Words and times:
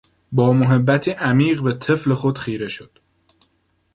با 0.31 0.53
محبتی 0.53 1.11
عمیق 1.11 1.61
به 1.61 1.73
طفل 1.73 2.13
خود 2.13 2.37
خیره 2.37 2.67
شد. 2.67 2.99